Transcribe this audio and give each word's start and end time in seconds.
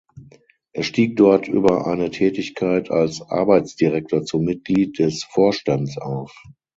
Er 0.73 0.81
stieg 0.81 1.15
dort 1.15 1.47
über 1.47 1.85
eine 1.85 2.09
Tätigkeit 2.09 2.89
als 2.89 3.21
Arbeitsdirektor 3.21 4.23
zum 4.23 4.45
Mitglied 4.45 4.97
des 4.97 5.23
Vorstands 5.25 5.99
auf. 5.99 6.41